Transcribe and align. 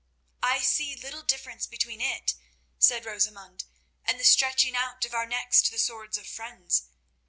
"I 0.41 0.61
see 0.61 0.95
little 0.95 1.21
difference 1.21 1.67
between 1.67 2.01
it," 2.01 2.33
said 2.79 3.05
Rosamund, 3.05 3.65
"and 4.03 4.19
the 4.19 4.23
stretching 4.25 4.75
out 4.75 5.05
of 5.05 5.13
our 5.13 5.27
necks 5.27 5.61
to 5.61 5.69
the 5.69 5.77
swords 5.77 6.17
of 6.17 6.25
friends. 6.25 6.87